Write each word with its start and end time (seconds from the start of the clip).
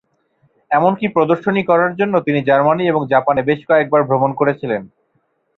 এমনকি 0.71 1.05
প্রদর্শনী 1.07 1.61
করার 1.63 1.91
জন্য 1.95 2.13
তিনি 2.21 2.39
জার্মানি 2.43 2.83
এবং 2.87 3.01
জাপানে 3.07 3.41
বেশ 3.43 3.59
কয়েকবার 3.69 4.01
ভ্রমণ 4.03 4.31
করেছিলেন। 4.33 4.81